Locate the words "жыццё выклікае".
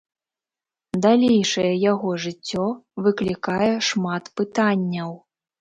2.25-3.71